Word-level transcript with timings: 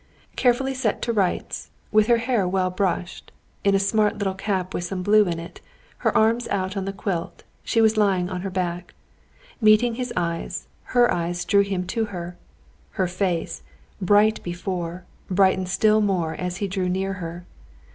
Carefully 0.35 0.73
set 0.73 1.03
to 1.03 1.13
rights, 1.13 1.69
with 1.91 2.07
hair 2.07 2.47
well 2.47 2.71
brushed, 2.71 3.31
in 3.63 3.75
a 3.75 3.79
smart 3.79 4.17
little 4.17 4.33
cap 4.33 4.73
with 4.73 4.83
some 4.83 5.03
blue 5.03 5.25
in 5.25 5.37
it, 5.37 5.61
her 5.99 6.17
arms 6.17 6.47
out 6.47 6.75
on 6.75 6.85
the 6.85 6.91
quilt, 6.91 7.43
she 7.63 7.81
was 7.81 7.97
lying 7.97 8.27
on 8.27 8.41
her 8.41 8.49
back. 8.49 8.95
Meeting 9.61 9.93
his 9.93 10.11
eyes, 10.17 10.65
her 10.97 11.13
eyes 11.13 11.45
drew 11.45 11.61
him 11.61 11.85
to 11.85 12.05
her. 12.05 12.35
Her 12.93 13.05
face, 13.07 13.61
bright 14.01 14.41
before, 14.41 15.05
brightened 15.29 15.69
still 15.69 16.01
more 16.01 16.33
as 16.33 16.57
he 16.57 16.67
drew 16.67 16.89
near 16.89 17.13
her. 17.21 17.45